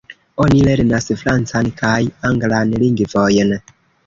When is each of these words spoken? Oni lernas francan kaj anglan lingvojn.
Oni 0.43 0.61
lernas 0.67 1.09
francan 1.19 1.69
kaj 1.83 1.93
anglan 2.31 2.73
lingvojn. 2.87 3.55